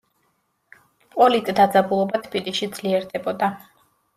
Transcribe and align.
პოლიტ 1.17 1.51
დაძაბულობა 1.61 2.23
თბილისში 2.29 2.71
ძლიერდებოდა. 2.79 3.53